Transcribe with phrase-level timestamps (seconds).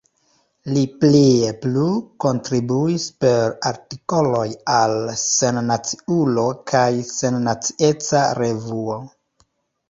[0.75, 1.89] Li plie plu
[2.23, 4.45] kontribuis per artikoloj
[4.77, 8.99] al Sennaciulo kaj Sennacieca Revuo.